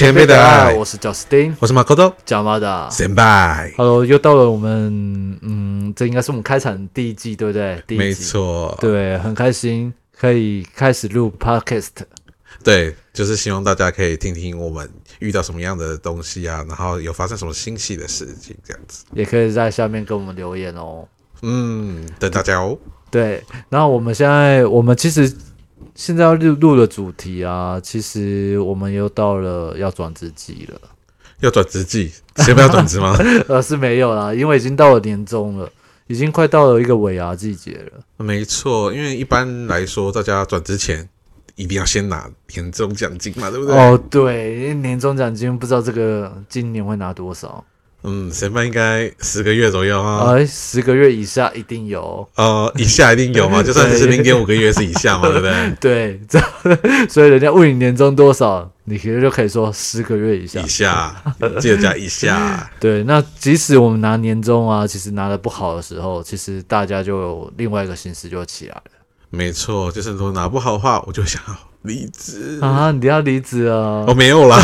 [0.00, 2.88] 前辈的爱我是 Justin，我是马可多，加马的。
[2.90, 3.70] 先拜。
[3.76, 7.82] Hello，又到了我们，嗯，这应该是我们开场第一季，对不对？
[7.86, 11.90] 第一季没，错，对，很开心可以开始录 Podcast。
[12.64, 19.04] 对，就是希望大家可以听听我们遇到什么样的东西啊，然后有发生什么新奇的事情，这样子。
[19.12, 21.06] 也可以在下面跟我们留言哦。
[21.42, 22.78] 嗯，等大家哦。
[23.10, 25.30] 对，然后我们现在，我们其实
[25.94, 30.80] 现在要录录的主题啊，其实我们又到了要转职季了。
[31.40, 33.16] 要转职季，谁不要转职吗？
[33.48, 35.66] 呃，是没有啦，因为已经到了年终了，
[36.06, 38.00] 已经快到了一个尾牙季节了。
[38.18, 41.08] 没错，因为一般来说，大家转职前
[41.54, 43.74] 一定要先拿年终奖金嘛，对不对？
[43.74, 47.64] 哦，对，因为年终奖金不知道这个今年会拿多少，
[48.02, 50.24] 嗯，审判应该十个月左右啊。
[50.24, 52.26] 呃，十个月以下一定有。
[52.36, 55.70] 呃，以下一定有嘛， 就算只是零点五个月是以下嘛，对不对？
[55.80, 56.40] 对，这
[57.08, 60.66] 所以人家问你年终多少，你其实就可以说十个月以下以。
[60.66, 61.14] 下，
[61.60, 62.70] 记得加以下。
[62.80, 68.82] 对，那即使我们拿年终啊，其实拿的不好的时候，其实大家就有另外一个心思就起来了
[69.28, 72.58] 没错，就是如果拿不好的话，我就想要离职。
[72.60, 74.56] 啊，你要离职啊哦，，没有啦，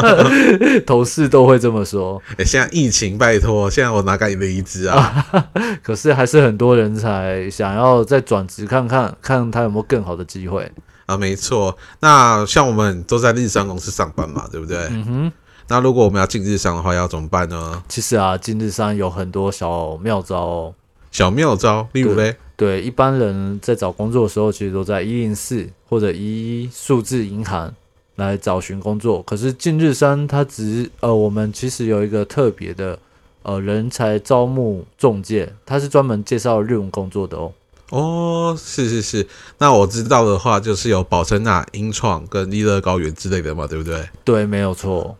[0.86, 5.26] 同事都会这么说，欸现在疫情，拜托，现在我哪敢离职啊？
[5.82, 10.70] 可是还是很多人才想要再转职看看，看他有没有更好的机会。
[11.06, 11.76] 啊，没错。
[12.00, 14.76] 那像我们都在日商公司上班嘛，对不对？
[14.90, 15.32] 嗯哼。
[15.70, 17.82] 那如果我们要进日商的话，要怎么办呢？
[17.88, 20.74] 其实啊，进日商有很多小妙招哦。
[21.10, 27.74] 小妙招，例如嘞，对，一般人在找工作的时候，其实都在一零四或者一数字银行
[28.16, 29.22] 来找寻工作。
[29.22, 32.98] 可是近日山它只呃，我们其实有一个特别的
[33.42, 37.52] 呃人才招募中介，它是专门介绍日文工作的哦。
[37.90, 39.26] 哦，是是是。
[39.56, 44.06] 那我知道的话，就是有宝城纳、英创跟利乐高原之类的嘛，对不对？
[44.24, 45.16] 对，没有错。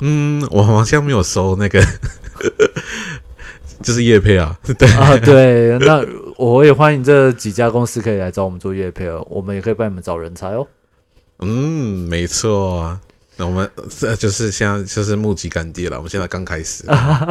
[0.00, 1.82] 嗯，我好像没有收那个，
[3.82, 4.58] 就是叶配啊。
[4.78, 6.04] 对，啊，对，那
[6.36, 10.66] 我也欢迎这几家公司可以来找我们做业配哦，我们也可以帮你们找人才哦。
[11.40, 12.98] 嗯，没错。
[13.38, 16.84] 那我们这就是现在就是募集干爹了，我们现在刚开始。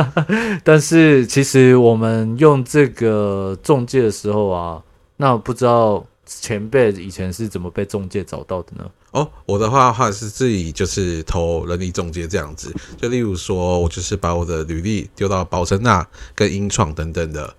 [0.64, 4.80] 但是其实我们用这个中介的时候啊，
[5.18, 8.86] 那不知道前辈以前是怎么被中介找到的呢？
[9.16, 16.06] 哦，我的话的话是自己就是投人力中介这样子，就例如说我就是把我的履历丢到宝城纳
[16.36, 17.56] 跟英创等等的，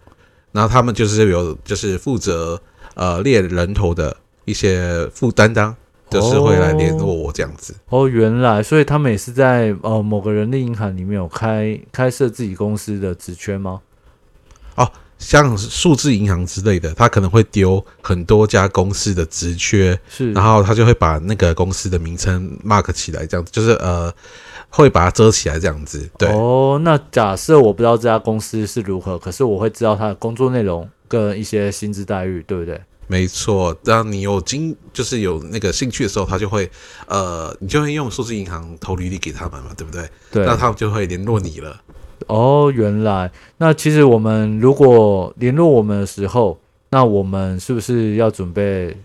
[0.53, 2.61] 然后他们就是有就是负责
[2.95, 4.15] 呃猎人头的
[4.45, 5.75] 一些负担当，
[6.11, 7.75] 就是会来联络我这样子。
[7.89, 13.81] 哦，原来，所以他们也是在呃某个人力银行里面有开开设自己公司的职缺吗？
[15.19, 24.13] 像数字银行之类的，他可能会丢很多家公司的职缺，是，然后他就会把那个公司的名称 mark 起来，这样子就是呃
[24.69, 26.09] 会把它遮起来这样子。
[26.19, 32.81] 对，哦，那假设我不知道这家公司是如何，可是我会知道他的工作内容跟一些薪资待遇，对不对？
[33.09, 36.69] 没错，当你有经就是有那个兴趣的时候，他就会
[37.07, 40.11] 呃，你就会用数字银行投履历给他们嘛，对不对？
[40.33, 41.81] 对，那他们就会联络你了。
[42.27, 46.59] 哦，原来那其实我们如果联络我们的时候，
[46.91, 48.97] 那我们是不是要准备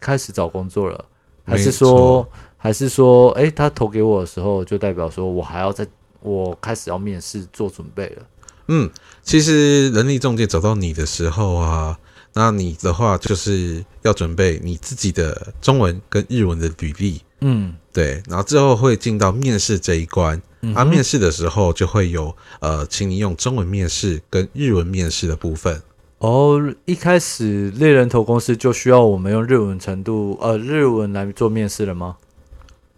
[0.00, 1.04] 开始找工作了？
[1.44, 2.26] 还是说，
[2.56, 5.86] 还是说，诶，他投给我的时候，就代表说我还要在
[6.20, 8.22] 我开始要面试做准备了？
[8.68, 8.90] 嗯，
[9.22, 11.98] 其实人力中介找到你的时候啊，
[12.32, 20.36] 那你的话就是要准备你自己的中文跟日文的履历，嗯，对，然后之后会进到面试这一关。
[20.36, 25.82] 啊，嗯啊面试的时候就会有呃，请你用中文面试跟日文面试的部分。
[26.18, 32.16] 哦，一开始猎人头公司就需要我们用日文程度呃日文来做面试了吗？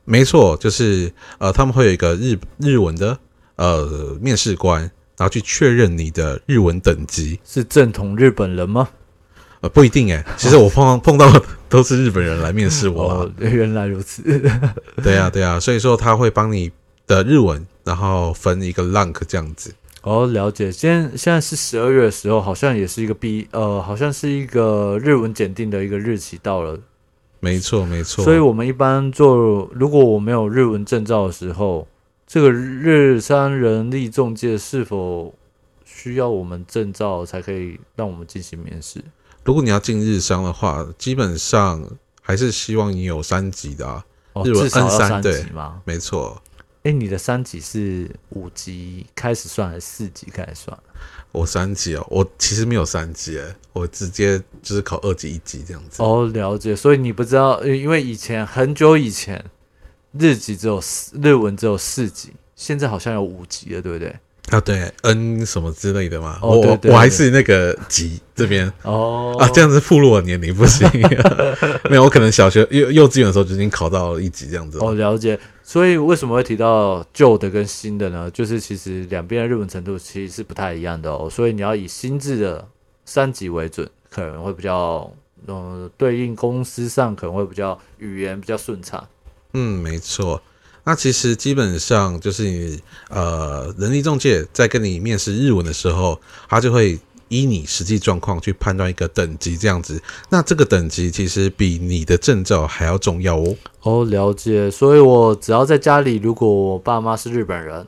[0.05, 3.19] 没错，就是呃，他们会有一个日日文的
[3.57, 4.83] 呃面试官，
[5.17, 7.41] 然后去确认你的日文等级。
[7.45, 8.89] 是正统日本人吗？
[9.67, 11.27] 呃，不一定诶，其实我碰 碰到
[11.69, 13.15] 都是日本人来面试我啦。
[13.21, 14.23] 哦，原来如此。
[15.03, 16.71] 对啊、对啊、所以说他会帮你
[17.07, 19.75] 的日文，然后分一个 rank 这样子。
[20.03, 20.71] 哦，了解。
[20.71, 26.79] 现在现在是十二月的时候，好像也是一个毕呃，好像是一个日文检定的一个日期到了，
[27.41, 28.25] 没错，没错。
[28.25, 31.89] 所以我们一般做，如果我没有日文证照的时候，
[32.27, 35.35] 这个日商人力中介是否
[35.85, 39.03] 需要我们证照才可以让我们进行面试？
[39.47, 41.89] 如果你要进日商的话，基本上
[42.21, 44.05] 还是希望你有三级的啊。
[44.33, 45.81] 哦，日文至少要 N3 三对级吗？
[45.85, 46.43] 没错，
[46.83, 50.79] 哎，你的三级是五级开始算还是四级开始算？
[51.31, 56.03] 我三级哦，我其实没有三级，诶，我直接就是考二级、一级这样子。
[56.03, 56.75] 哦，了解。
[56.75, 59.45] 所以你不知道，呃因为以前很久以前，
[60.19, 64.17] 日籍只有四，日文只有四级，现在好像有五级了，对不对？
[64.51, 70.89] 啊，对，N 什么之类的嘛，我我还是那个级这边哦啊，这样子暴露我年龄不行，
[71.91, 74.87] 没有，我可能小学幼幼稚园的时候就已经考到了一级这样子了。
[74.87, 75.39] 哦，了解。
[75.65, 78.31] 所以为什么会提到旧的跟新的呢？
[78.31, 81.29] 就是其实两边的日文程度其实是不太一样的哦。
[81.29, 82.69] 所以你要以新制的
[83.05, 85.13] 三级为准，可能会比较，
[85.47, 89.05] 呃，对应公司上可能会比较语言比较顺畅。
[89.55, 90.41] 嗯，没错。
[90.87, 96.97] 那其实基本上就是你呃，人力中介在跟你面试日文的时候，他就会
[97.27, 100.01] 依你实际状况去判断一个等级这样子。
[100.29, 103.57] 那这个等级其实比你的证照还要重要哦。
[103.83, 104.71] 哦，了解。
[104.71, 107.85] 所以我只要在家里，如果我爸妈是日本人，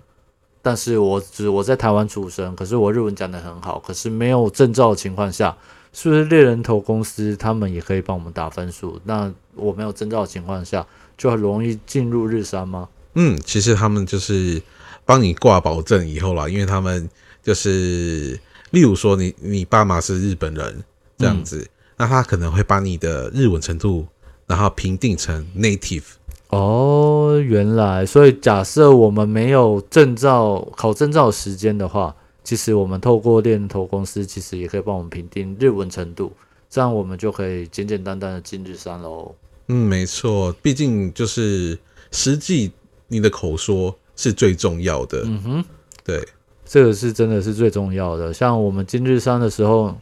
[0.61, 5.57] 但是我只我在台湾出生，可是我日文讲得很好，可是没有证照的情况下，
[5.93, 9.01] 是不是猎人头公司他们也可以帮我们打分数？
[9.05, 10.85] 那我没有证照的情况下，
[11.19, 12.89] 就很容易进入日商吗？
[13.15, 14.63] 嗯，其实他们就是
[15.05, 17.11] 帮你挂保证以后啦，因为他们
[17.43, 18.39] 就是，
[18.71, 20.85] 例如说你你爸妈是日本人
[21.19, 24.07] 这样子，那他可能会把你的日文程度，
[24.47, 26.05] 然后评定成 native。
[26.51, 32.15] 哦，原来，所以假设我们没有证照考证照的时间的话，
[32.45, 36.33] 其实我们透过猎人头公司，其实也可以帮我们评定日文程度，
[36.71, 39.35] 这样我们就可以简简单单的进日商喽。
[39.69, 41.79] 嗯，没错，毕竟就是
[42.11, 42.73] 实际
[43.07, 45.23] 你的口说是最重要的。
[45.25, 45.65] 嗯哼。
[46.05, 46.27] 对，
[46.65, 48.33] 这个是真的是最重要的。
[48.33, 49.95] 像我们今日山的时候，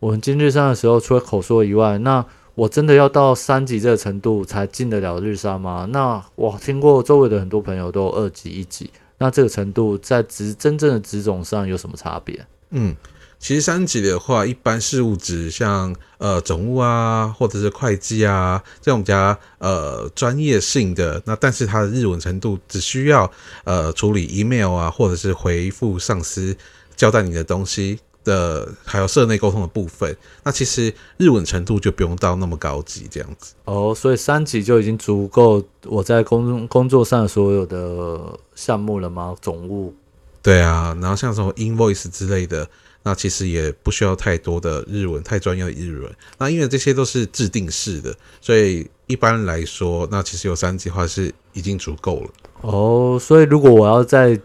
[0.00, 2.24] 我们今日山的时候，除了口说以外，那
[2.54, 5.86] 我真的要到三级这个程度才进得了日山吗？
[5.90, 12.46] 那我听过周围的很多朋友都有二级、一级，那这个程度在职真正的职种上有什么差别？
[12.70, 12.96] 嗯，
[13.42, 23.28] 其实三级的话，一般事务职像呃总务啊，或者是会计啊这种比较呃专业性的，那但是它的日文程度只需要
[23.64, 26.56] 呃处理 email 啊，或者是回复上司
[26.94, 33.54] 交代你的东西的，还有社内沟通的部分，那其实日文程度就不用到那么高级这样子。
[33.64, 39.34] 哦，所以三级就已经足够我在工工作上所有的项目了吗？
[39.42, 39.92] 总务？
[40.40, 42.68] 对啊，然后像什么 invoice 之类的，
[43.02, 46.10] 那其实也不需要太多的日文，太专业的日文。
[46.38, 52.30] 那因为这些都是制定式的，所以一般来说，那其实有三级的话是已经足够了。
[52.62, 54.38] 哦，所以如果我要在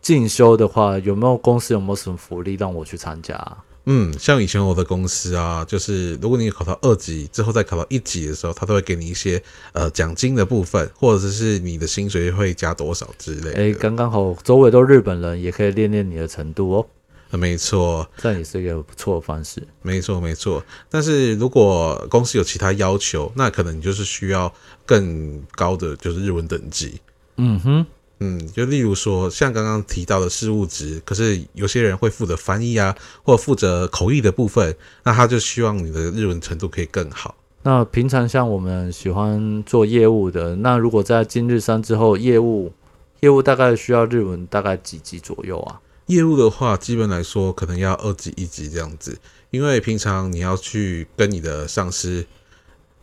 [0.00, 13.60] 进修的话，有没有公司有没有什么福利让我去参加啊、嗯，像以前我的公司啊，就是如果你考到二级之后再考到一级的时候，他都会给你一些呃奖金的部分，或者是你的薪水会加多少之类的。
[13.60, 16.86] 哎，刚刚好，周围都日本人，也可以练练你的程度哦，呃
[17.36, 19.62] 没错，这也是一个不错的方式。
[19.82, 20.62] 没错，没错。
[20.88, 24.52] 但是如果公司有其他要求，那可能你就是需要
[24.86, 27.00] 更高的就是日文等级。
[27.36, 27.86] 嗯哼，
[28.20, 37.34] 嗯，就例如说，像刚刚提到的事务职，可是有些人会负责翻译啊，或负责口译的部分，那他就希望你的日文程度可以更好。
[37.62, 42.72] 那平常像我们喜欢做业务的，那如果在今日三之后，业务
[43.20, 45.80] 业务大概需要日文大概几级左右啊？
[46.06, 49.18] 业务的话，基本来说可能要二级、一级这样子，
[49.50, 52.26] 因为平常你要去跟你的上司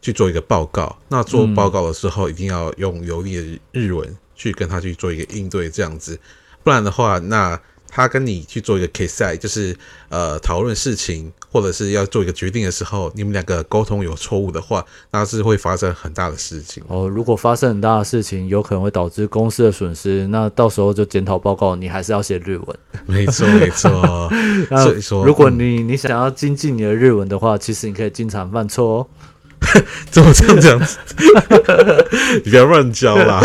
[0.02, 6.20] 去做一个报告，那做报告的时候一定要用流利的日文去跟他去做一个应对，这样子，
[6.64, 9.76] 不然的话，那他跟你去做一个 case 赛，就是
[10.10, 16.82] 呃讨论事情或者是要做一个决定的时候，你们两个沟通有错误的话，那是会发生很大的事情。
[16.88, 22.78] 哦，如果发生很大的事情，有可能会导致公司的损失，那到时候就检讨报告，你还是要写日文。
[23.06, 24.30] 没错，没错。
[24.72, 29.08] 那所以说，如果嗯你你想要精进你的日文的话，其实你可以经常犯错哦。
[30.10, 30.98] 怎么这样这样子？
[32.44, 33.42] 你不要乱教啦。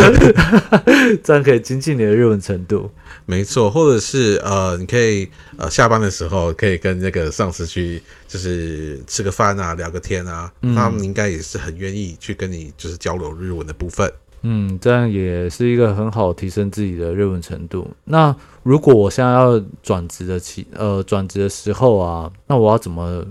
[1.23, 2.91] 这样可以精进你的日文程度。
[3.27, 14.11] 没错，或者是呃，你可以呃下班的时候可以跟那个上司去，就是吃个饭啊，聊个天啊，嗯他们应该也是很愿意去跟你就是交流日文的部分。
[14.43, 17.89] 嗯，这样也是一个很好提升自己的日文程度。
[18.05, 23.25] 那如果我现在要转职的期呃转职的时候啊，那我要怎么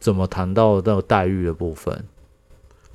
[0.00, 2.04] 怎么谈到那个待遇的部分？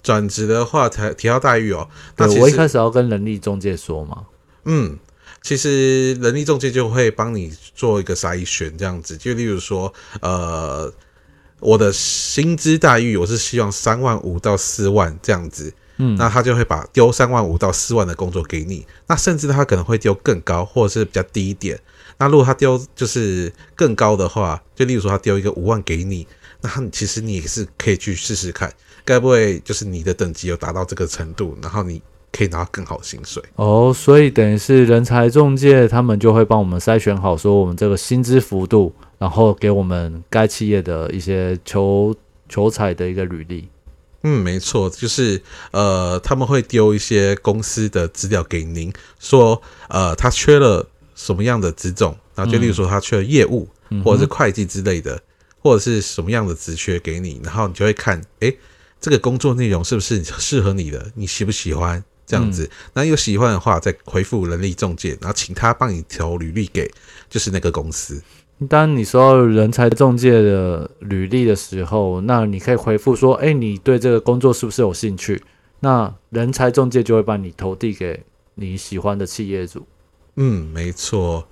[0.04, 1.88] 转职的话，才提到待遇哦。
[2.18, 4.26] 那我一开始要跟人力中介说嘛。
[4.66, 4.98] 嗯，
[5.42, 9.18] 其实人力中介就会帮你做一个筛选，这样子。
[9.18, 9.92] 就例如说，
[10.22, 10.92] 呃，
[11.60, 21.80] 我的薪资待遇我是希望三万五到四万这样子，嗯，那他就会把丢三万五到四万的工作给你，那甚至他可能会丢更高，或者是比较低一点。
[22.18, 26.28] 那如果他丢就是更高的话，就例如说他丢一个五万给你，
[26.62, 28.72] 那他其实你也是可以去试试看，
[29.06, 33.42] 该不会就是你的等级有达到这个程度，然后你可以拿到更好的薪水。
[33.56, 42.16] 哦，所以等于是人才中介他们就会帮我们筛选好，说我们这个薪资幅度，然后给我们该企业的一些求
[42.48, 43.68] 求财的一个履历。
[44.24, 45.42] 嗯，没错，就是
[45.72, 55.20] 呃，他们会丢一些公司的资料给您，说呃，他缺了什么样的职种，然后就例如说他缺了业务嗯或者是会计之类的，
[55.60, 58.56] 或者是什么样的职缺给你，然后你就会看，诶，
[59.02, 62.70] 这个工作内容是不是适合你的，你喜不喜欢这样子？
[62.94, 66.90] 那有喜欢的话，再回复人力中介，然后请他帮你投履历给
[67.30, 68.22] 就是那个公司。
[68.70, 75.42] 当你收到人才中介的履历的时候，那你可以回复说：“哎，你对这个工作是不是有兴趣？”
[75.82, 79.88] 那人才中介就会把你投递给你喜欢的企业主。
[80.36, 81.48] 嗯，没错。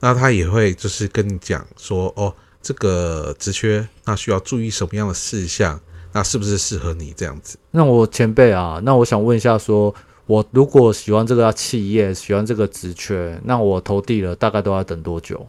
[0.00, 5.80] 那他也会就是跟你讲说，哦，这个职缺那需要注意什么样的事项，
[6.12, 7.58] 那是不是适合你这样子？
[7.70, 9.94] 那我前辈啊，那我想问一下说
[10.26, 15.46] 我如果喜欢这个企业，喜欢这个职缺，那我投递了，大概都要等多久？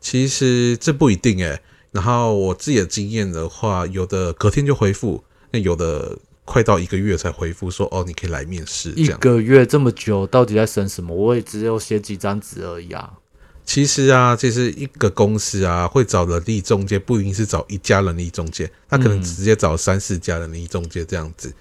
[0.00, 1.60] 其实这不一定诶。
[1.90, 9.06] 然后我自己的经验的话，有的隔天就回复，那有的快到一个月才回复说，哦，你可以来面试这一。
[9.18, 11.14] 个月这么久，到底在审什么？
[11.14, 13.14] 我也只有写几张纸而已啊。
[13.68, 21.52] 其实啊，其实一个公司啊，会找人力中介，不一定是找一家人力中介，他可能嗯直接找三四家人力中介这样子。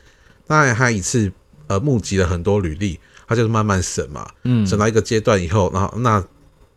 [0.47, 1.29] 那他一次
[1.67, 2.97] 呃募集了很多履历，
[3.27, 6.23] 他就是慢慢审嘛，嗯，审到一个阶段以后，然后那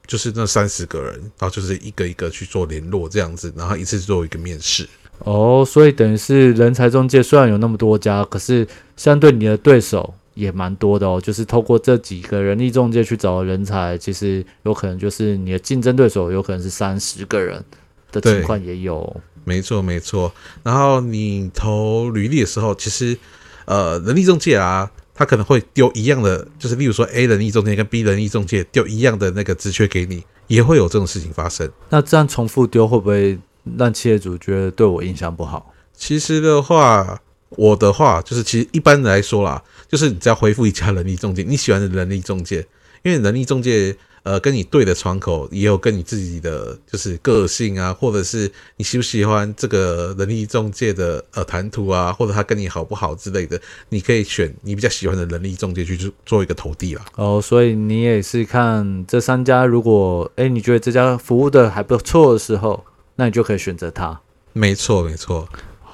[0.05, 4.89] 就是那三十个人，然后就是一个一个去做联络这样子，然后一次做一个面试。
[5.21, 11.21] 哦，所以等于是人才中介虽然有那么多家，可是相对你的对手也蛮多的哦。
[11.21, 17.65] 就是透过这几个人力中介去找人才，其实有可能就是你的竞争对手有可能是三十个人
[18.13, 19.21] 的情况也有。
[19.45, 20.33] 没错，没错。
[20.63, 23.17] 然后你投履历的时候，其实
[23.65, 31.71] 呃，人力中介啊，他可能会丢一样的，就是例如说 A 人力中介跟 B 人力中介丢一样的那个职缺给你，也会有这种事情发生。
[31.89, 33.39] 那这样重复丢会不会
[33.79, 35.73] 让企业主觉得对我印象不好？
[35.95, 37.21] 其实的话，
[37.51, 42.65] 我的话就是，其实一般来说啦，就是你只要回复一家人力中介，你喜欢的人力中介，
[43.03, 57.05] 因为人力中介呃跟你对的窗口，也有跟你自己的就是个性啊，或者是你喜不喜欢这个人力中介的呃谈吐啊，或者他跟你好不好之类的，你可以选你比较喜欢的人力中介去做做一个投递啦。
[57.17, 62.85] 哦，所以你也是看这三家，如果诶你觉得这家服务的还不错的时候，
[63.17, 64.21] 那你就可以选择它。
[64.53, 65.49] 没错，没错。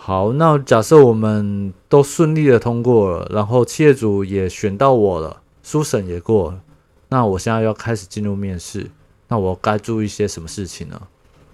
[0.07, 6.61] 好，那假设我们都顺利的通过了，然后企业主也选到我了，书审也过了，
[7.09, 8.89] 那我现在要开始进入面试，
[9.27, 11.03] 那我该注意一些什么事情呢？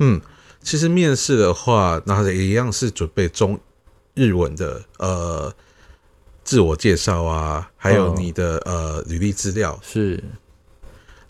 [0.00, 0.20] 嗯，
[0.60, 3.58] 其实面试的话，那也一样是准备中
[4.12, 5.50] 日文的呃
[6.44, 9.80] 自我介绍啊，还有哦你的、呃履历资料。
[9.80, 10.22] 是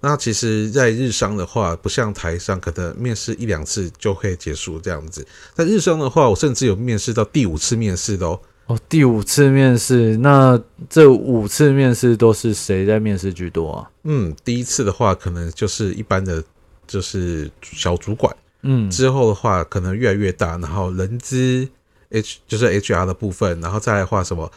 [0.04, 5.24] 那其实，在日商的话，不像台商，可能面试一两次就可以结束这样子。
[5.54, 8.40] 在日商的话，我甚至有面试到第五次面试的哦。
[8.66, 13.90] 哦，第五次面试，那这五次面试都是谁在面试居多啊？
[14.02, 16.42] 嗯，第一次的话，可能就是一般的，
[16.86, 18.34] 就是小主管。
[18.62, 21.68] 嗯，之后的话，可能越来越大，然后人资
[22.10, 24.50] H 就是 HR 的部分，然后再来的话什么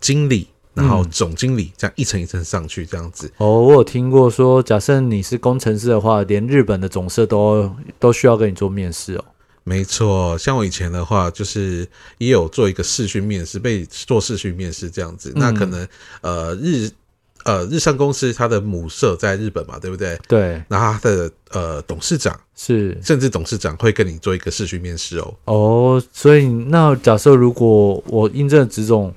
[0.00, 3.30] 经理，然后嗯总经理，这样一层一层上去，这样子。
[3.38, 9.24] 哦，我有听过说，假设你是工程师的话，连日本的总社都都需要跟你做面试哦。
[9.62, 11.86] 没错，像我以前的话，就是
[12.18, 15.32] 也有做一个视讯面试，被做视讯面试这样子。
[15.36, 15.86] 那可能
[16.22, 16.90] 呃日
[17.44, 20.18] 呃日上公司它的母社在日本嘛，对不对？
[20.26, 25.34] 对，那它的呃董事长，是甚至董事长会跟你做一个视讯面试哦。
[25.44, 29.12] 哦，所以那假设如果我应征的职种，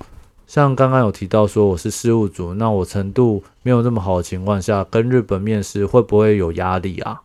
[0.53, 7.19] 像刚刚有提到说我是事务组，那我程度没有那么好的情况下，跟日本面试会不会有压力啊？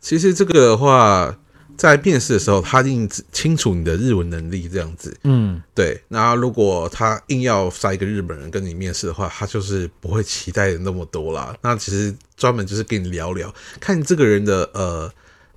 [0.00, 1.36] 其实这个的话，
[1.76, 5.14] 在面试的时候，他一定清楚你的日文能力这样子。
[5.24, 11.54] 嗯，对，那如果他硬要塞一个日本人跟你面试的话，他就是不会期待的那么多啦。
[11.60, 15.12] 那其实专门就是跟你聊聊，看这个人的呃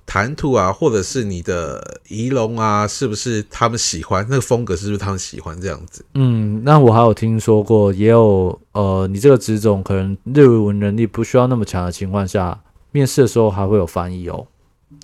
[0.06, 6.04] 谈吐啊，或者是你的仪容啊，是不是他们喜欢，那个风格是不是他们喜欢这样子。
[6.14, 12.58] 嗯，那我还有听说过，也有呃，你这个职种可能日文能力不需要那么强的情况下，
[12.92, 14.46] 面试的时候还会有翻译哦，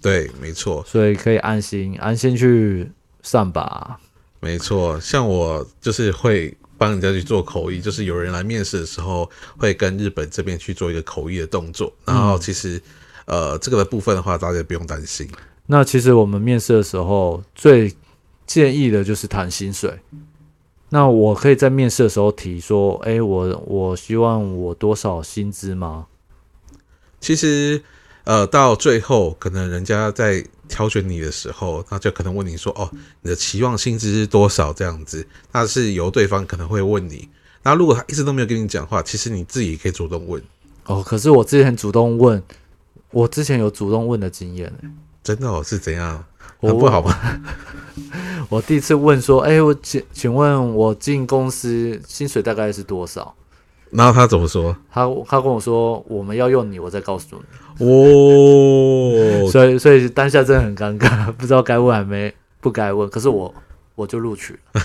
[0.01, 2.91] 对，没错，所以可以安心安心去
[3.23, 3.99] 上吧。
[4.41, 4.99] 没错。
[5.01, 11.93] 像我就是会帮人家去做口译，就是有人来面试的时候，会跟日本这边去做一个口译的动作。
[12.05, 12.81] 然后其实、
[13.27, 15.29] 呃这个的部分的话，大家不用担心。
[15.67, 17.95] 那其实我们面试的时候最
[18.47, 19.99] 建议的就是谈薪水。
[20.91, 26.07] 那我可以在面试的时候提说，哎，我我希望我多少薪资吗？
[27.19, 27.83] 其实，
[28.25, 32.91] 呃，到最后可能人家在挑选你的时候，那就可能问你说，哦，
[33.23, 34.73] 你的期望薪资是多少？
[34.73, 37.29] 这样子，那是由对方可能会问你。
[37.63, 40.43] 那如果他一直都没有跟你讲话，其实你自己也可以主动问。
[40.85, 42.43] 哦，可是我之前主动问，
[43.13, 44.73] 我之前有主动问的经验
[45.23, 45.63] 真的哦？
[45.65, 46.25] 是怎样？
[46.61, 47.15] 很不好吗？
[48.49, 53.35] 我第一次问说，哎，我请请问我进公司薪水大概是多少？
[53.91, 54.77] 然后他怎么说？
[54.91, 57.87] 他他跟我说，我们要用你，我再告诉你。
[57.87, 63.09] 哦， 所以所以当下真的很尴尬，不知道该问还没不该问。
[63.09, 63.55] 可是我。
[64.03, 64.83] 我就录取了，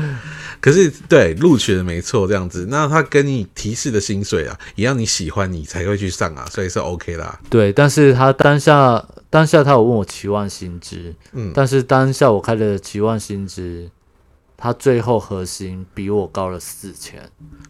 [0.60, 7.38] 可是对录取的没错，这样子，那他跟你提示的薪水啊，也要你喜欢你才会去上啊，所以是 OK 啦。
[7.48, 13.88] 对，但是他当下当下他有问我期望薪资，嗯，但是当下我开的期望薪资。
[14.60, 17.22] 他最后核心比我高了四千，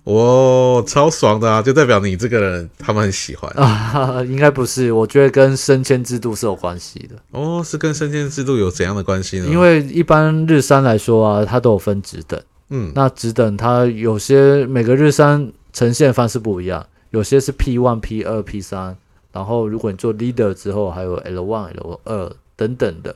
[0.04, 1.60] 哇，超爽的啊！
[1.60, 4.24] 就代表你这个人他们很喜欢啊？
[4.24, 7.14] 应该不是，我觉得跟升迁制度是有关系的。
[7.32, 9.46] 哦，是跟升迁制度有怎样的关系呢？
[9.48, 12.40] 因为一般日三来说啊，它都有分职等，
[12.70, 18.96] 嗯，那职等它有些每个日三呈现方式不一样，有些是 P one、P 二、P 三，
[19.30, 23.14] 然后如果你做 leader 之后，还有 L one、L 二等等的。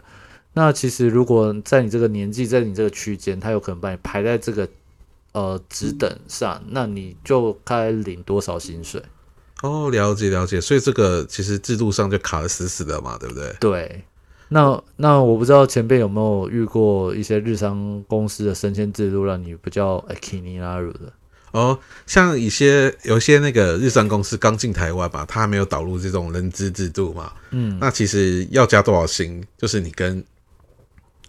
[0.54, 4.68] 那其实，如果在你这个年纪，在你这个区间，他有可能把你排在这个
[5.32, 9.02] 呃职等上，那你就该领多少薪水？
[9.62, 10.60] 哦，了解了解。
[10.60, 13.56] 所以这个其实制度上就卡的死死的嘛，对不对？
[13.60, 14.04] 对。
[14.48, 21.10] 那那我不知道前辈有没有遇过一些日商公司的升迁制度，让你比较 n i 拉入的？
[21.52, 27.32] 哦，像一些有些那个日商公司刚进台湾吧，他还没有导入这种人资制度嘛。
[27.52, 27.78] 嗯。
[27.80, 30.22] 那其实要加多少薪，就是你跟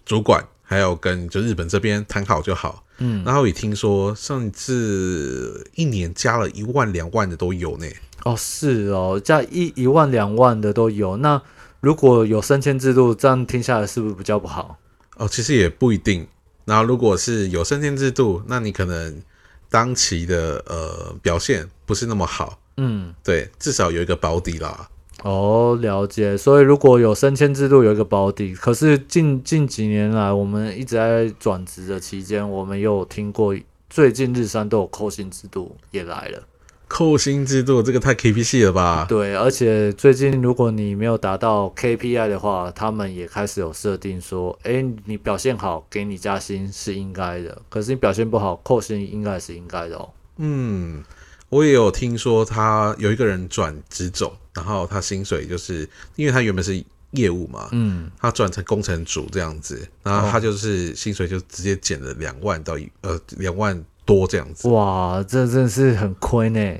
[0.04, 7.86] 主管还有跟就日本这边谈好就好，嗯，然后也听说上次一年加了一万两万的都有呢。
[8.24, 11.16] 哦，是哦，加一一万两万的都有。
[11.18, 11.40] 那
[11.80, 14.78] 如果有升迁制度，这样听下来是不是比较不好？
[15.16, 16.26] 哦，其实也不一定。
[16.64, 19.22] 然后如果是有升迁制度，那你可能
[19.68, 24.88] 当期的呃表现不是那么好，嗯，对，至少有一个保底啦。
[25.22, 26.36] 哦，了解。
[26.36, 28.54] 所以如果有升迁制度，有一个保底。
[28.54, 33.56] 可是近近几年来，我们一直在转职的期间，我们有听过
[33.88, 36.42] 最近日商都有扣薪制度也来了。
[36.86, 39.06] 扣薪制度这个太 K P C 了吧？
[39.08, 47.62] 对，而且最近如果你没有达到 K P I 的话，他们也开始有设定说，哎，你表现好，给你加薪是应该的。
[47.70, 50.10] 可是你表现不好，扣薪应该是应该的哦。
[50.36, 51.02] 嗯。
[51.50, 64.68] 我也有听说，他有一个人转职走，然后他薪水就是因为他原本是业务嘛，嗯，他转成工程组这样子，然后他就是薪水就直接减了两万到一呃两万多这样子。
[64.68, 66.76] 哇，这真的是很亏呢。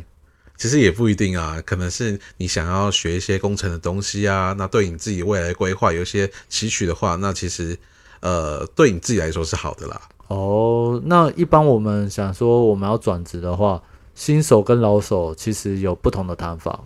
[0.56, 7.76] 其实也不一定啊，可能是你想要学一些工程的东西啊，那对你自己未来规划有一些期许的话，那其实
[8.20, 10.00] 呃对你自己来说是好的啦。
[10.28, 13.82] 哦，那一般我们想说我们要转职的话。
[14.16, 16.78] 新手跟老手其实有不同的谈法。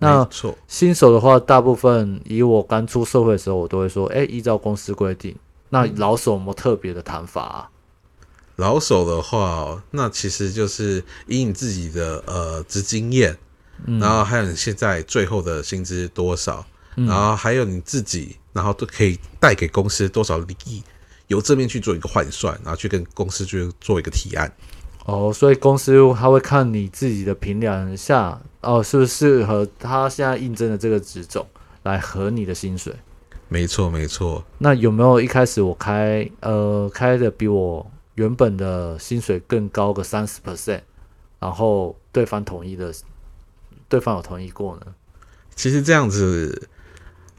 [0.00, 0.28] 那
[0.66, 5.36] 新手的话，大部分以我刚出社会的时候，我都会说：“哎，依照公司规定。”
[5.70, 7.70] 那老手有没有特别的谈法啊？
[8.56, 13.38] 老手的话，那其实就是以你自己的呃职经验，
[14.00, 20.82] 然后还有你现在最后的薪资多少，然后还有你自己，然后都可以带给公司多少利益，
[21.28, 24.52] 由这边去做一个换算，然后去跟公司去做一个提案。
[25.06, 31.46] 哦，所以公司他会看你自己的评量下，哦，是不是适合他现在应征的这个职种
[31.82, 32.94] 来合你的薪水？
[33.48, 34.44] 没错，没错。
[34.58, 40.82] 那有没有一开始我开呃开的比我原本的薪水更高个三十 percent，
[41.38, 42.92] 然后对方同意的，
[43.88, 44.82] 对方有同意过呢？
[45.56, 46.68] 其实这样子，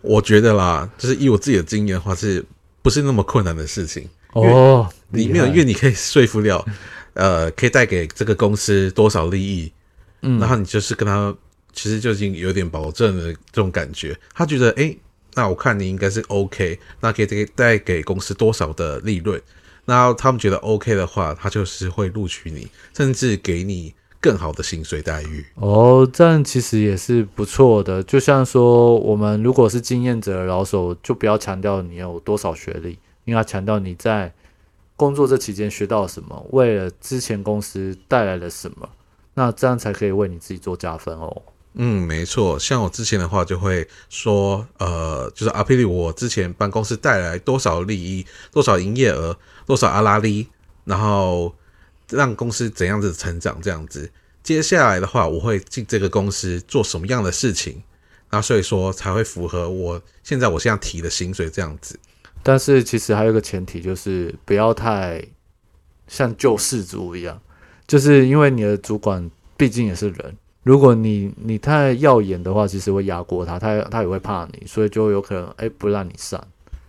[0.02, 2.44] 我觉得啦，就是以我自己的经验的话，是
[2.82, 4.10] 不是那么困难的事情？
[4.34, 6.66] 哦，你没有，因为你可以说服了。
[7.14, 9.72] 呃，可以带给这个公司多少利益？
[10.22, 11.36] 嗯，然后你就是跟他，
[11.74, 14.18] 其实就已经有点保证的这种感觉。
[14.34, 14.96] 他觉得，哎，
[15.36, 19.42] 那我看你应该是 OK，那可以带带给公司多少的利润？
[19.86, 25.46] 那他们觉得 OK 的话，他就是会录取你，甚至给你更好的薪水待遇。
[25.56, 28.04] 哦，这样其实也是不错的。
[28.04, 34.34] 就像说，我们如果是经验者老手，就不要强调你有多少学历，应该强调你在。
[34.98, 36.46] 工作这期间学到了什么？
[36.52, 38.88] 为了之前公司带来了什么？
[39.34, 41.42] 那这样才可以为你自己做加分哦。
[41.74, 42.60] 嗯，没错。
[42.60, 50.50] 像我之前的话，就会说，呃，就是阿霹雳，我之前帮公司带来多少利益，多少营业额，多少阿拉利，
[50.84, 51.56] 然后
[52.10, 54.12] 让公司怎样子成长这样子。
[54.44, 57.82] 接下来的话，我会进这个公司做什么样的事情，
[58.32, 61.98] 那所以说才会符合我现在我现在提的薪水这样子。
[62.44, 65.24] 但是其实还有一个前提，就是不要太
[66.08, 67.40] 像救世主一样，
[67.92, 76.42] 就是因为你的主管毕竟也是人，如果你你太耀眼的话，其实会压过他，他他也会怕你，所以就有可能哎不让你上。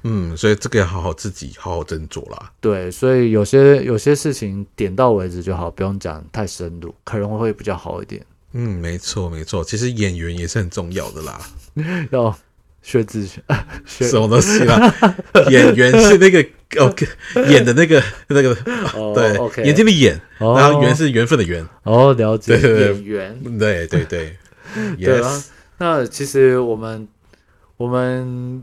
[0.04, 2.52] 嗯，所以这个要好好自己好好斟酌啦。
[2.60, 8.24] 对，所以有些有些事情点到为止就好，不用讲太深入，可能会比较好一点。
[8.52, 11.40] 嗯，没错没错，其实演员也是很重要的啦。
[12.12, 12.32] 要
[12.82, 13.40] 学自学，
[13.86, 14.92] 学什么东西啦？
[15.48, 16.44] 演员是那个
[16.80, 16.92] 哦，
[17.48, 18.50] 演的那个那个，
[18.94, 21.64] 哦 对 OK 眼睛的眼，哦然后缘是缘分的缘。
[21.84, 23.58] 哦，了解对对对演员。
[23.58, 24.36] 对对对
[24.98, 25.42] 对啊。，
[25.78, 27.06] 那其实我们
[27.76, 28.62] 我们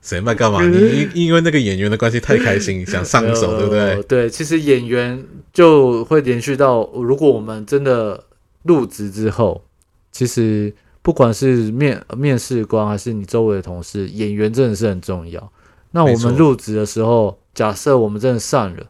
[0.00, 0.64] 谁卖干嘛？
[0.64, 3.80] 你因因为那个演员的关系太开心，想上手，对不对？
[3.80, 8.24] 呃对，其实演员就会连续到，如果我们真的
[8.62, 9.64] 入职之后，
[10.10, 15.52] 其实不管是面面试官还是你周围的同事，演员真的是很重要。
[15.90, 18.86] 那我们入职的时候，假设我们真的上了，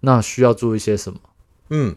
[0.00, 1.18] 那需要注意些什么？
[1.70, 1.96] 嗯，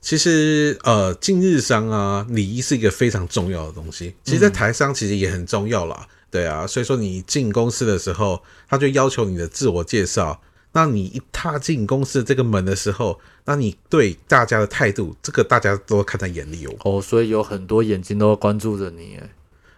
[0.00, 4.14] 其实呃，进日商啊，礼仪是一个非常重要的东西。
[4.24, 6.08] 其实，在台商其实也很重要啦。
[6.30, 10.40] 对啊，所以说你进公司的时候，他就要求你的自我介绍。
[10.72, 16.74] 那你一踏进公司的这个门的时候，那你对大家的态度，这个大家都看在眼里哦。
[16.84, 19.16] 哦，所以有很多眼睛都关注着你。
[19.20, 19.28] 哎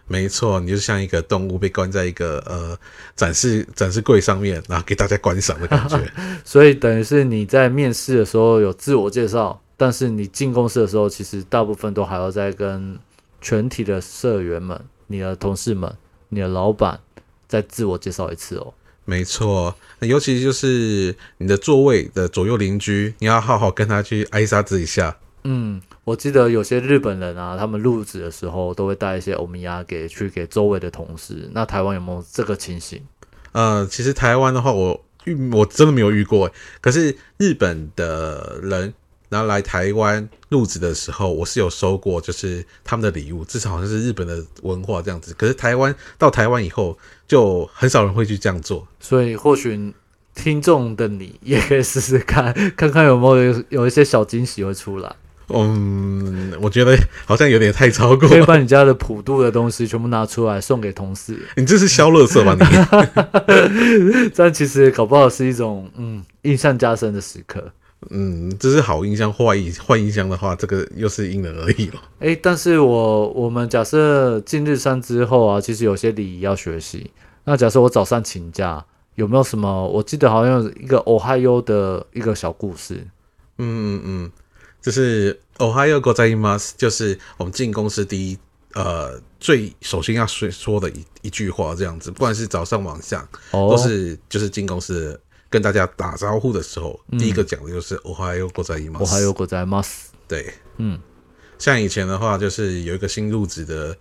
[0.07, 2.77] 没错，你就像一个动物被关在一个呃
[3.15, 6.11] 展示展示柜上面，然后给大家观赏的感觉。
[6.43, 12.99] 所以等于是你在面试的时候有自我介绍，但是你进公司的时候，其实大部分都还要再跟
[13.39, 14.77] 全体的社员们、
[15.07, 15.95] 你的同事们、
[16.27, 16.99] 你的老板
[17.47, 18.73] 再自我介绍一次哦。
[19.05, 25.15] 没错，那尤其就是你的座位的左右邻居，你要好好跟他去挨杀子一下。
[25.43, 31.49] 嗯，我记得有些日本人啊，他们入职的时候都会带一些欧米亚给去给周围的同事。
[31.53, 33.01] 那台湾有没有这个情形？
[33.53, 38.93] 呃，其实台湾的话，我遇我真的没有遇过欸，可是日本的人。
[39.31, 45.33] 然后来台湾入职的时候，我是有收过，就是他们的礼物，至少好像是日本的文化这样子。
[45.37, 46.97] 可是台湾到台湾以后，
[47.29, 48.85] 就很少人会去这样做。
[48.99, 49.93] 所以或许
[50.35, 55.15] 听众的你也可以试试看，看看有没有有一些小惊喜会出来。
[55.53, 62.65] 嗯，我觉得好像有点太超过可以把你家的普渡的东西全部拿出来送给同事，你这是消乐色吧你？
[64.35, 67.71] 但其实搞不好是一种嗯印象加深的时刻。
[68.09, 72.01] 嗯，这是好印象，坏印坏印象的话，这个又是因人而异了。
[72.19, 77.11] 诶，但是我我们假设进日山之后啊，其实有些礼仪要学习。
[77.43, 78.83] 那假设我早上请假，
[79.15, 79.87] 有没有什么？
[79.87, 82.95] 我记得好像有一个 Ohio 的一个小故事。
[83.57, 84.31] 嗯嗯嗯，
[84.81, 88.37] 就是 Ohio g o z a i m a s 就是我们进公司第一
[88.73, 95.19] 呃最首先要说说的一一句话，这样子，不管是早上晚上，哦，都是就是进公司
[95.51, 97.19] 跟大家打招呼的时候，嗯。
[97.19, 98.23] 第一个讲的就是 o z
[98.73, 100.97] a i m a s 我还有个在 mas，对，嗯，
[101.59, 103.95] 像以前的话，就是有一个新入职的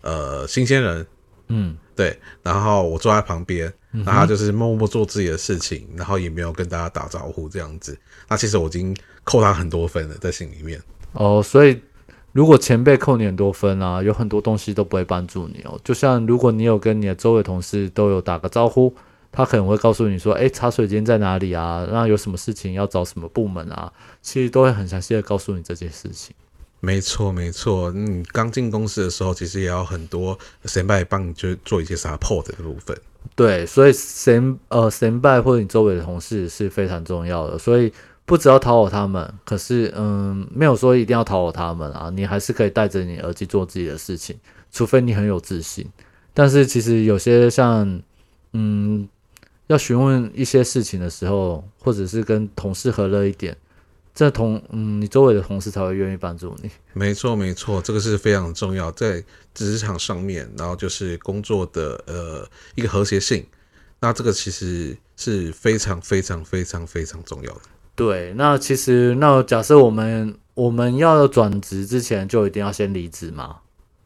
[0.00, 1.06] 呃新鲜人，
[1.48, 7.96] 嗯，对，然后我坐在旁边，然后他就是默默做自己的事情，然后也没有跟大家打招呼这样子。
[8.26, 10.80] 那其实我已经扣他很多分了，在心里面。
[11.12, 11.80] 哦，所以
[12.32, 15.78] 如果前辈扣你很多分啊，有很多东西都不会帮助你哦。
[15.84, 18.94] 就像如果你有跟你的周围同事都有打个招呼，
[19.36, 21.86] 他可能会告诉你说，诶，茶水间在哪里啊？
[21.92, 23.92] 那有什么事情要找什么部门啊？
[24.22, 26.34] 其实都会很详细的告诉你这件事情。
[26.80, 27.92] 没错，没错。
[27.92, 32.96] 你刚进公司的时候，其实也要很多神拜帮你就做一些 support 的部分。
[33.34, 37.92] 对，所以神呃神拜或者你周围的同事是非常重要的，所以
[38.24, 44.36] 不只要讨好他们，可是嗯，没有说一定要讨好他们啊，你还是可以带着你耳机做自己的事情，
[44.72, 45.86] 除非你很有自信。
[46.32, 48.00] 但是其实有些像
[48.52, 49.08] 嗯，
[49.66, 53.56] 要询问一些事情的时候，或者是跟同事和乐一点，
[54.14, 56.70] 这同嗯你周围的同事才会愿意帮助你。
[56.92, 59.22] 没错，没错，这个是非常重要，在
[59.54, 63.44] 职场上面，然后就是工作的呃一个和谐性。
[63.98, 67.60] 那这个其实是非常非常非常非常重要的。
[67.94, 73.56] 对，那其实那假设我们我们要转职之前，就一定要先离职吗？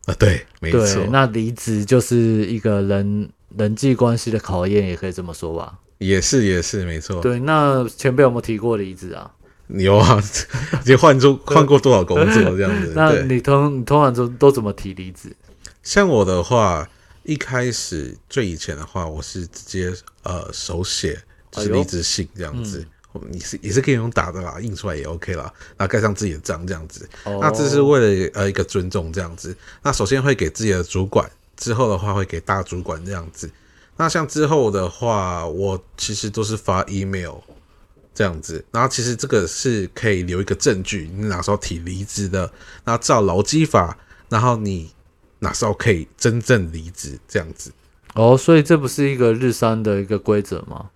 [0.06, 5.78] 啊，对，没错，，那离职就是一个人人际关系的考验，也可以这么说吧。
[5.98, 7.20] 也是也是没错。
[7.20, 9.30] 对，那前辈有没有提过离职啊？
[9.68, 10.20] 有啊，
[10.84, 12.92] 你换出换过多少工作这样子？
[12.96, 15.30] 那，你通你通常都都怎么提离职？
[15.82, 16.88] 像我的话，
[17.22, 22.84] 一开始最以前的话，我是直接呃手写就是离职信这样子，
[23.30, 27.08] 你是也是可以用打的啦，印出来也 OK 啦，然后盖上自己的章这样子。
[27.24, 29.54] 哦那这是为了呃一个尊重这样子。
[29.82, 33.48] 那首先会给自己的主管，之后的话会给大主管这样子。
[33.96, 37.34] 那像之后的话，我其实都是发 email
[38.14, 38.64] 这样子。
[38.72, 42.50] 然后其实这个是可以留一个证据，你哪时候提离职的，
[42.84, 43.96] 那照劳基法，
[44.30, 44.90] 然后你
[45.40, 47.70] 哪时候可以真正离职这样子。
[48.14, 50.90] 哦，所以这不是一个日商的一个规则吗？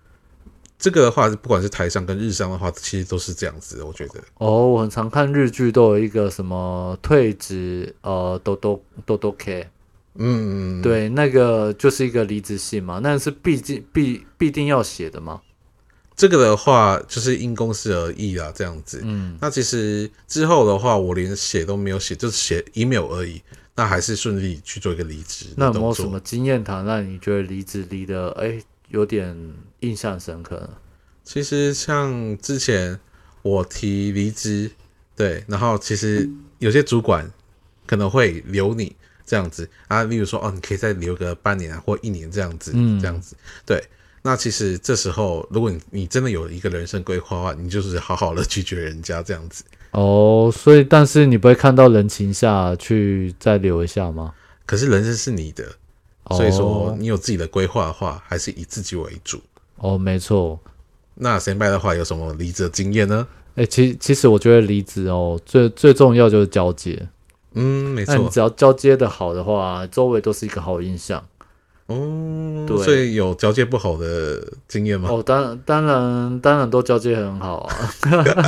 [0.77, 4.19] 这个的话，不管是台商跟日商的话，其实都是这样子的，我觉得。
[4.39, 9.69] 哦，我很常看日剧，都有一个什么退职，呃，都都都都 K，
[10.17, 15.41] 嗯，对，那个就是一个离职信嘛，那是必定必必定要写的嘛。
[16.15, 19.01] 这个的话就是因公司而异啦，这样子。
[19.03, 23.41] 嗯，那其实之后的话，我连写都没有写，就是写 email 而已。
[23.75, 25.65] 那还是顺利去做一个离职那。
[25.65, 29.37] 有没有什么经验谈让你觉得离职离的哎有点
[29.81, 30.69] 印象深刻呢？
[31.25, 32.97] 其实像之前
[33.41, 34.71] 我提离职，
[35.17, 37.29] 对，然后其实有些主管
[37.85, 38.95] 可能会留你
[39.25, 43.35] 这样子啊，例如说哦，你可以再留个半年啊或一年这样子，嗯这样子，
[43.65, 43.83] 对。
[44.21, 49.63] 那其实这时候，如果你你真的有一个人生规划的话，你就是好好的拒绝人家这样子。
[49.91, 54.33] 哦，所以但是你不会看到人情下去再留一下吗？
[54.65, 55.63] 可是人生是你的，
[56.23, 59.39] 哦所以说你有自己的规划的话，还是以自己为主。
[59.77, 60.59] 哦，没错。
[61.13, 63.27] 那先拜的话，有什么离职的经验呢？
[63.53, 67.07] 哎、其其实我觉得离职哦，最最重要就是交接。
[67.55, 68.15] 嗯，没错。
[68.15, 71.23] 那你只要交接的好的话，周围都是一个好印象。
[71.87, 75.07] 哦，对所以有交接不好的经验吗？
[75.11, 77.75] 哦，当然当然当然都交接很好啊，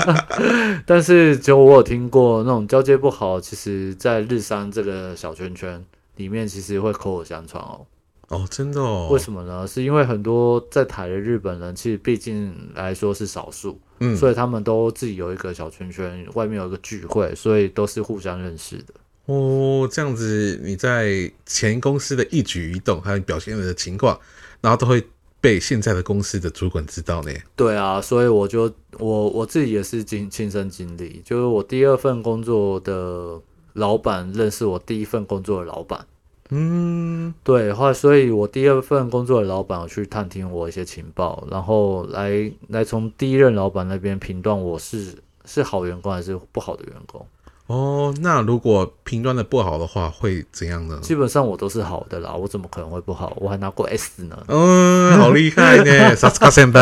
[0.88, 7.86] 但是就我有听过那种交接不好，其实在日商这个小圈圈里面，其实会口耳相传哦。
[8.30, 9.08] 哦，真的哦。
[9.12, 9.67] 为什么呢？
[9.67, 18.94] 是因为很多在台的日本人，其实毕竟来说是少数，嗯，所以他们都自己有一个小圈圈，外面有一个聚会，所以都是互相认识的。
[19.26, 24.18] 哦，这样子你在前公司的一举一动还有表现的情况，
[24.62, 25.06] 然后都会
[25.42, 27.32] 被现在的公司的主管知道呢。
[27.56, 33.42] 对啊，所以我就我我自己也是经亲身经历，就是我第二份工作的
[33.74, 36.06] 老板认识我第一份工作的老板，
[36.50, 47.26] 嗯，对，后来所以我第二份工作的老板有去探听我一些情报，然后来来从第一任老板那边评断我是是好员工还是不好的员工。
[47.68, 50.98] 哦，那如果评断的不好的话，会怎样呢？
[51.02, 53.36] 基本上我都是好的啦，我怎么可能会不好？
[53.42, 54.42] 我还拿过 S 呢。
[54.48, 56.80] 嗯，好厉害呢，萨斯卡先辈。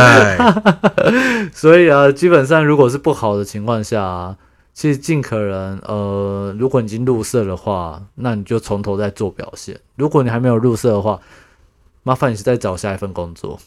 [1.51, 4.37] 所以啊，基本上如果是不好的情况下、啊，
[4.75, 9.79] 其实尽可能呃，如果你已经入社的话，那你就从头再做表现。
[9.95, 11.17] 如果你还没有入社的话，
[12.03, 13.57] 麻烦你再找下一份工作。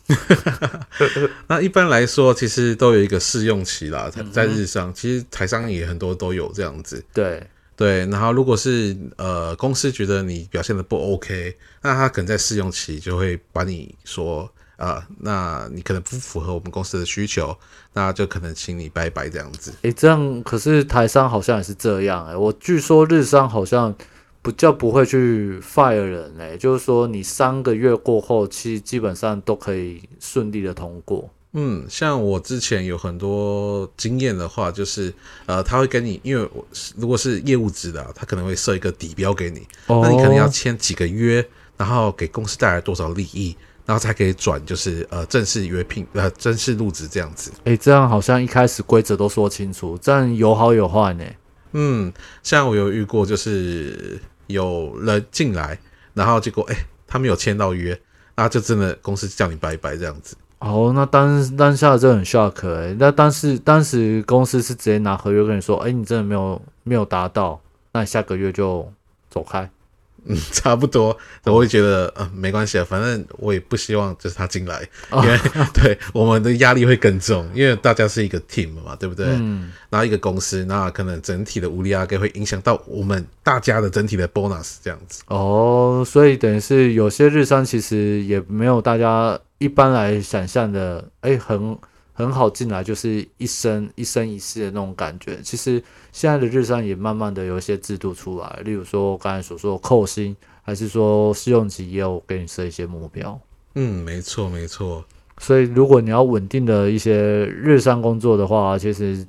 [1.48, 7.02] 那一般来说，其实都有一个试用期啦，嗯在日商，其实台商也很多都有这样子。
[7.14, 7.42] 对，
[7.74, 17.54] 对，然后如果是呃公司觉得你表现的不 OK，那他可能在试用期就会把你说啊、那你可能不符合我们公司的需求，
[17.92, 19.74] 那就可能请你拜拜这样子。
[19.82, 23.92] 诶，这样可是台商好像也是这样诶，我据说日商好像
[24.40, 31.28] 不叫不会去 fire 人诶，就是说你三个月过后，其实基本上都可以顺利的通过。
[31.54, 35.12] 嗯，像我之前有很多经验的话，就是
[35.46, 36.64] 呃，他会跟你，因为我
[36.96, 41.44] 如果是业务职的啊、他可能会设一个底标给你，哦那你可能要签几个约，
[41.76, 43.56] 然后给公司带来多少利益，
[43.88, 47.50] 然后才可以转，就是呃正式约聘呃正式入职这样子。
[47.64, 51.24] 诶，这样好像一开始规则都说清楚，这样有好有坏呢。
[51.72, 55.78] 嗯，像我有遇过，就是有人进来，
[56.12, 57.98] 然后结果哎、他没有签到约，
[58.34, 60.36] 然后就真的公司叫你拜拜这样子。
[60.58, 67.58] 哦，那当当下就很 shock 哎、那当时当时公司是直接拿合约跟你说，哎、你真的没有没有达到，
[67.92, 68.92] 那你下个月就
[69.30, 69.70] 走开。
[70.26, 75.38] 嗯， 差不多，我会觉得呃没关系啊，反正我也不希望就是他进来，哦因为
[75.72, 79.26] 对我们的压力会更重，因为大家是一个 team 嘛，对不对？
[79.28, 85.22] 嗯，然后一个公司，那可能整体的无力压给会影响到我们大家的整体的 bonus 这样子。
[85.28, 91.78] 哦，所以等于是有些日商其实也没有大家一般来想象的，哎、很
[92.12, 95.38] 很好进来就是一生一生一世的那种感觉。
[95.42, 95.82] 其实
[96.18, 103.38] 现在的日商也慢慢的有一些制度出来，例如说我刚才所说的扣薪，还是说试用期也有给你设一些目标。
[103.76, 105.04] 嗯，没错没错。
[105.40, 109.24] 所以，如果你要稳定的一些日商工作的话，其实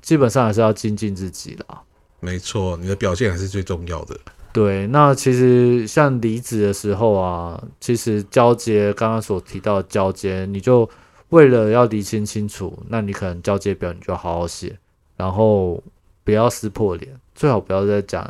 [0.00, 1.82] 基本上还是要精进自己啦。
[2.20, 4.16] 没错，你的表现还是最重要的。
[4.52, 10.88] 对，那其实像离职的时候啊，其实交接刚刚所提到的交接，你就
[11.30, 14.78] 为了要理清清楚，那你可能交接表你就好好写，
[15.16, 15.82] 然后
[16.28, 18.22] 不要撕破脸，最好不要再讲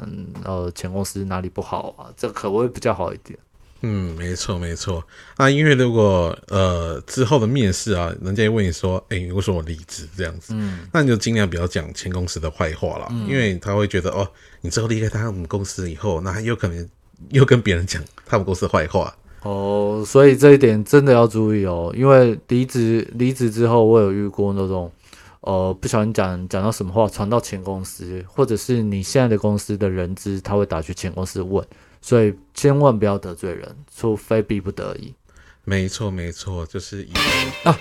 [0.44, 3.36] 呃前公司哪里不好啊，这可会比较好一点。
[3.80, 5.02] 嗯，没错没错。
[5.36, 10.54] 那因为如果呃之后的面试啊，人家问你说，哎，你为什么离职这样子？
[10.54, 14.24] 嗯，那你就尽量不要讲前公司的坏话了，因为他会觉得哦，
[14.60, 16.88] 你之后离开他们公司以后，那有可能
[17.30, 19.12] 又跟别人讲他们公司的坏话。
[19.42, 24.88] 哦，所以这一点真的要注意哦，因为离职离职之后，我有遇过那种，
[25.48, 31.66] 呃，不小心讲讲到什么话传到前公司，或者是你现在的公司的人资，他会打去前公司问。
[32.02, 35.14] 所以千万不要得罪人，除非逼不得已。
[35.64, 37.08] 没错，没错，就是
[37.64, 37.74] 啊，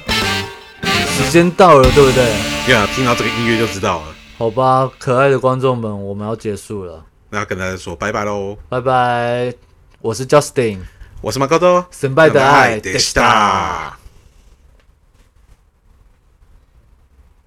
[0.82, 2.24] 时间到了，对不对？
[2.72, 4.16] 呀，听到这个音乐就知道了。
[4.38, 7.04] 好吧，可爱的观众们，我们要结束了。
[7.32, 8.58] 那要跟大家说拜拜喽！
[8.70, 9.54] 拜拜，
[10.00, 10.80] 我是 Justin，
[11.20, 14.00] 我是马高多，神拜的爱，德西达。